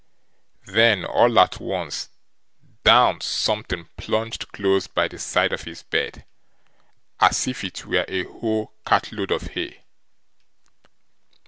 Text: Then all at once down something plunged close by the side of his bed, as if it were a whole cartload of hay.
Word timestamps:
Then 0.65 1.05
all 1.05 1.39
at 1.39 1.59
once 1.59 2.09
down 2.83 3.21
something 3.21 3.87
plunged 3.97 4.51
close 4.51 4.87
by 4.87 5.07
the 5.07 5.19
side 5.19 5.53
of 5.53 5.61
his 5.61 5.83
bed, 5.83 6.25
as 7.19 7.47
if 7.47 7.63
it 7.63 7.85
were 7.85 8.05
a 8.07 8.23
whole 8.23 8.73
cartload 8.83 9.29
of 9.29 9.43
hay. 9.49 9.83